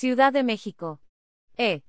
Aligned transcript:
Ciudad 0.00 0.32
de 0.32 0.44
México. 0.44 1.00
E. 1.56 1.82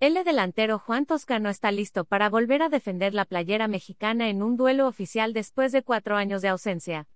El 0.00 0.22
delantero 0.22 0.78
Juan 0.78 1.06
Toscano 1.06 1.48
está 1.48 1.72
listo 1.72 2.04
para 2.04 2.28
volver 2.28 2.60
a 2.60 2.68
defender 2.68 3.14
la 3.14 3.24
playera 3.24 3.68
mexicana 3.68 4.28
en 4.28 4.42
un 4.42 4.58
duelo 4.58 4.86
oficial 4.86 5.32
después 5.32 5.72
de 5.72 5.82
cuatro 5.82 6.16
años 6.16 6.42
de 6.42 6.48
ausencia. 6.48 7.08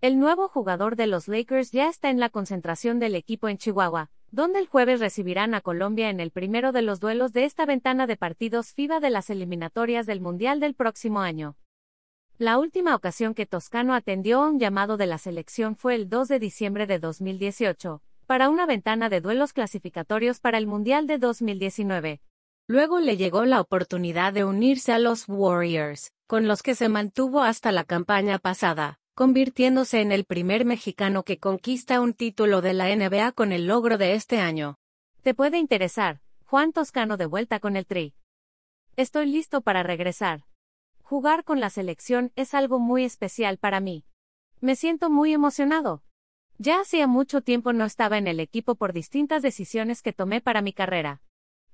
El 0.00 0.18
nuevo 0.18 0.48
jugador 0.48 0.96
de 0.96 1.08
los 1.08 1.28
Lakers 1.28 1.72
ya 1.72 1.90
está 1.90 2.08
en 2.08 2.20
la 2.20 2.30
concentración 2.30 2.98
del 2.98 3.14
equipo 3.14 3.50
en 3.50 3.58
Chihuahua, 3.58 4.10
donde 4.30 4.60
el 4.60 4.66
jueves 4.66 5.00
recibirán 5.00 5.52
a 5.52 5.60
Colombia 5.60 6.08
en 6.08 6.20
el 6.20 6.30
primero 6.30 6.72
de 6.72 6.80
los 6.80 6.98
duelos 6.98 7.34
de 7.34 7.44
esta 7.44 7.66
ventana 7.66 8.06
de 8.06 8.16
partidos 8.16 8.72
FIBA 8.72 8.98
de 8.98 9.10
las 9.10 9.28
eliminatorias 9.28 10.06
del 10.06 10.22
Mundial 10.22 10.58
del 10.58 10.72
próximo 10.72 11.20
año. 11.20 11.58
La 12.38 12.56
última 12.56 12.94
ocasión 12.94 13.34
que 13.34 13.44
Toscano 13.44 13.92
atendió 13.92 14.40
a 14.40 14.48
un 14.48 14.58
llamado 14.58 14.96
de 14.96 15.04
la 15.04 15.18
selección 15.18 15.76
fue 15.76 15.96
el 15.96 16.08
2 16.08 16.28
de 16.28 16.38
diciembre 16.38 16.86
de 16.86 16.98
2018, 16.98 18.00
para 18.24 18.48
una 18.48 18.66
ventana 18.66 19.08
de 19.08 19.20
duelos 19.20 19.52
clasificatorios 19.52 20.40
para 20.40 20.58
el 20.58 20.66
Mundial 20.66 21.06
de 21.06 21.18
2019. 21.18 22.20
Luego 22.66 22.98
le 22.98 23.16
llegó 23.16 23.44
la 23.44 23.60
oportunidad 23.60 24.32
de 24.32 24.44
unirse 24.44 24.92
a 24.92 24.98
los 24.98 25.28
Warriors, 25.28 26.12
con 26.26 26.48
los 26.48 26.62
que 26.62 26.74
se 26.74 26.88
mantuvo 26.88 27.42
hasta 27.42 27.72
la 27.72 27.84
campaña 27.84 28.38
pasada, 28.38 28.98
convirtiéndose 29.14 30.00
en 30.00 30.12
el 30.12 30.24
primer 30.24 30.64
mexicano 30.64 31.22
que 31.22 31.38
conquista 31.38 32.00
un 32.00 32.14
título 32.14 32.62
de 32.62 32.72
la 32.72 32.94
NBA 32.94 33.32
con 33.32 33.52
el 33.52 33.66
logro 33.66 33.98
de 33.98 34.14
este 34.14 34.38
año. 34.38 34.76
Te 35.22 35.34
puede 35.34 35.58
interesar, 35.58 36.20
Juan 36.44 36.72
Toscano 36.72 37.16
de 37.16 37.26
vuelta 37.26 37.60
con 37.60 37.76
el 37.76 37.86
Tri. 37.86 38.14
Estoy 38.96 39.26
listo 39.26 39.60
para 39.60 39.82
regresar. 39.82 40.44
Jugar 41.02 41.44
con 41.44 41.60
la 41.60 41.68
selección 41.68 42.32
es 42.34 42.54
algo 42.54 42.78
muy 42.78 43.04
especial 43.04 43.58
para 43.58 43.80
mí. 43.80 44.04
Me 44.60 44.74
siento 44.74 45.10
muy 45.10 45.34
emocionado. 45.34 46.02
Ya 46.58 46.80
hacía 46.80 47.08
mucho 47.08 47.40
tiempo 47.40 47.72
no 47.72 47.84
estaba 47.84 48.16
en 48.16 48.28
el 48.28 48.38
equipo 48.38 48.76
por 48.76 48.92
distintas 48.92 49.42
decisiones 49.42 50.02
que 50.02 50.12
tomé 50.12 50.40
para 50.40 50.62
mi 50.62 50.72
carrera. 50.72 51.20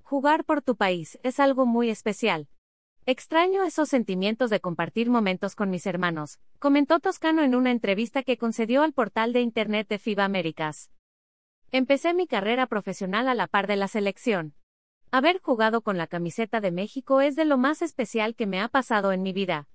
Jugar 0.02 0.44
por 0.44 0.62
tu 0.62 0.74
país 0.74 1.18
es 1.22 1.38
algo 1.38 1.66
muy 1.66 1.90
especial. 1.90 2.48
Extraño 3.04 3.62
esos 3.62 3.88
sentimientos 3.88 4.50
de 4.50 4.60
compartir 4.60 5.10
momentos 5.10 5.54
con 5.54 5.68
mis 5.70 5.86
hermanos, 5.86 6.38
comentó 6.58 6.98
Toscano 6.98 7.42
en 7.42 7.54
una 7.54 7.70
entrevista 7.70 8.22
que 8.22 8.38
concedió 8.38 8.82
al 8.82 8.92
portal 8.92 9.32
de 9.32 9.42
Internet 9.42 9.88
de 9.88 9.98
FIBA 9.98 10.24
Américas. 10.24 10.90
Empecé 11.72 12.14
mi 12.14 12.26
carrera 12.26 12.66
profesional 12.66 13.28
a 13.28 13.34
la 13.34 13.46
par 13.46 13.66
de 13.66 13.76
la 13.76 13.86
selección. 13.86 14.54
Haber 15.10 15.40
jugado 15.40 15.82
con 15.82 15.98
la 15.98 16.06
camiseta 16.06 16.60
de 16.60 16.72
México 16.72 17.20
es 17.20 17.36
de 17.36 17.44
lo 17.44 17.58
más 17.58 17.82
especial 17.82 18.34
que 18.34 18.46
me 18.46 18.60
ha 18.60 18.68
pasado 18.68 19.12
en 19.12 19.22
mi 19.22 19.32
vida. 19.32 19.68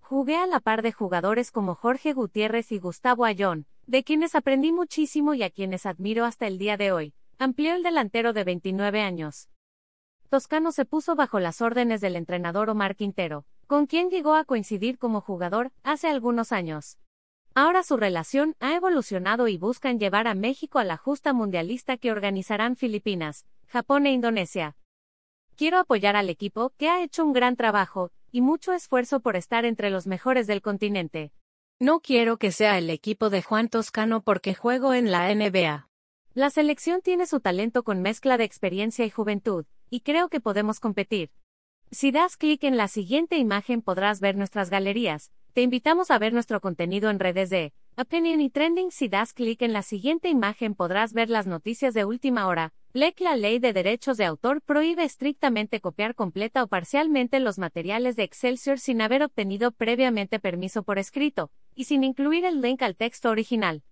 Jugué 0.00 0.36
a 0.36 0.46
la 0.46 0.60
par 0.60 0.82
de 0.82 0.92
jugadores 0.92 1.50
como 1.50 1.74
Jorge 1.74 2.12
Gutiérrez 2.12 2.72
y 2.72 2.78
Gustavo 2.78 3.24
Ayón, 3.24 3.66
de 3.86 4.02
quienes 4.02 4.34
aprendí 4.34 4.72
muchísimo 4.72 5.34
y 5.34 5.44
a 5.44 5.50
quienes 5.50 5.86
admiro 5.86 6.24
hasta 6.24 6.46
el 6.46 6.58
día 6.58 6.76
de 6.76 6.90
hoy, 6.90 7.14
amplió 7.38 7.74
el 7.74 7.84
delantero 7.84 8.32
de 8.32 8.42
29 8.42 9.00
años. 9.00 9.48
Toscano 10.28 10.72
se 10.72 10.84
puso 10.84 11.14
bajo 11.14 11.38
las 11.38 11.60
órdenes 11.60 12.00
del 12.00 12.16
entrenador 12.16 12.68
Omar 12.68 12.96
Quintero, 12.96 13.46
con 13.68 13.86
quien 13.86 14.10
llegó 14.10 14.34
a 14.34 14.44
coincidir 14.44 14.98
como 14.98 15.20
jugador 15.20 15.70
hace 15.84 16.08
algunos 16.08 16.50
años. 16.50 16.98
Ahora 17.54 17.84
su 17.84 17.96
relación 17.96 18.56
ha 18.58 18.74
evolucionado 18.74 19.46
y 19.46 19.56
buscan 19.56 20.00
llevar 20.00 20.26
a 20.26 20.34
México 20.34 20.80
a 20.80 20.84
la 20.84 20.96
justa 20.96 21.32
mundialista 21.32 21.96
que 21.96 22.10
organizarán 22.10 22.76
Filipinas, 22.76 23.46
Japón 23.68 24.06
e 24.06 24.12
Indonesia. 24.12 24.76
Quiero 25.54 25.78
apoyar 25.78 26.16
al 26.16 26.28
equipo, 26.28 26.72
que 26.76 26.88
ha 26.88 27.02
hecho 27.02 27.24
un 27.24 27.32
gran 27.32 27.56
trabajo, 27.56 28.10
y 28.30 28.42
mucho 28.42 28.72
esfuerzo 28.72 29.20
por 29.20 29.36
estar 29.36 29.64
entre 29.64 29.90
los 29.90 30.06
mejores 30.06 30.46
del 30.46 30.60
continente. 30.60 31.32
No 31.78 32.00
quiero 32.00 32.38
que 32.38 32.52
sea 32.52 32.78
el 32.78 32.88
equipo 32.88 33.28
de 33.28 33.42
Juan 33.42 33.68
Toscano 33.68 34.22
porque 34.22 34.54
juego 34.54 34.94
en 34.94 35.10
la 35.10 35.28
NBA. 35.34 35.90
La 36.32 36.48
selección 36.48 37.02
tiene 37.02 37.26
su 37.26 37.40
talento 37.40 37.82
con 37.82 38.00
mezcla 38.00 38.38
de 38.38 38.44
experiencia 38.44 39.04
y 39.04 39.10
juventud, 39.10 39.66
y 39.90 40.00
creo 40.00 40.30
que 40.30 40.40
podemos 40.40 40.80
competir. 40.80 41.30
Si 41.90 42.12
das 42.12 42.38
clic 42.38 42.64
en 42.64 42.78
la 42.78 42.88
siguiente 42.88 43.36
imagen 43.36 43.82
podrás 43.82 44.20
ver 44.20 44.36
nuestras 44.36 44.70
galerías. 44.70 45.32
Te 45.52 45.60
invitamos 45.60 46.10
a 46.10 46.18
ver 46.18 46.32
nuestro 46.32 46.62
contenido 46.62 47.10
en 47.10 47.18
redes 47.18 47.50
de 47.50 47.74
Opinion 47.98 48.42
y 48.42 48.50
Trending. 48.50 48.90
Si 48.90 49.08
das 49.08 49.32
clic 49.32 49.62
en 49.62 49.72
la 49.72 49.80
siguiente 49.80 50.28
imagen 50.28 50.74
podrás 50.74 51.14
ver 51.14 51.30
las 51.30 51.46
noticias 51.46 51.94
de 51.94 52.04
última 52.04 52.46
hora, 52.46 52.74
LEC 52.92 53.20
La 53.20 53.36
ley 53.36 53.58
de 53.58 53.72
derechos 53.72 54.18
de 54.18 54.26
autor 54.26 54.60
prohíbe 54.60 55.02
estrictamente 55.02 55.80
copiar 55.80 56.14
completa 56.14 56.62
o 56.62 56.66
parcialmente 56.66 57.40
los 57.40 57.58
materiales 57.58 58.14
de 58.14 58.24
Excelsior 58.24 58.78
sin 58.78 59.00
haber 59.00 59.22
obtenido 59.22 59.72
previamente 59.72 60.38
permiso 60.38 60.82
por 60.82 60.98
escrito, 60.98 61.50
y 61.74 61.84
sin 61.84 62.04
incluir 62.04 62.44
el 62.44 62.60
link 62.60 62.82
al 62.82 62.96
texto 62.96 63.30
original. 63.30 63.82